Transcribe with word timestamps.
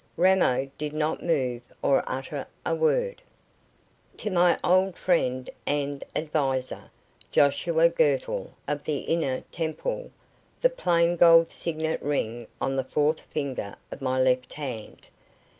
Ramo 0.17 0.67
did 0.79 0.93
not 0.93 1.21
move 1.21 1.61
or 1.83 2.03
utter 2.07 2.47
a 2.65 2.73
word. 2.73 3.21
"To 4.17 4.31
my 4.31 4.57
old 4.63 4.95
friend 4.97 5.47
and 5.67 6.03
adviser, 6.15 6.89
Joshua 7.31 7.87
Girtle, 7.87 8.51
of 8.67 8.85
the 8.85 9.01
Inner 9.01 9.41
Temple, 9.51 10.09
the 10.59 10.71
plain 10.71 11.17
gold 11.17 11.51
signet 11.51 12.01
ring 12.01 12.47
on 12.59 12.75
the 12.77 12.83
fourth 12.83 13.19
finger 13.21 13.75
of 13.91 14.01
my 14.01 14.19
left 14.19 14.53
hand." 14.53 15.01